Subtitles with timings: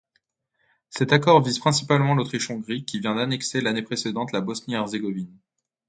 [0.89, 5.37] Cet accord vise principalement l'Autriche-Hongrie qui vient d'annexer l'année précédente la Bosnie-Herzégovine.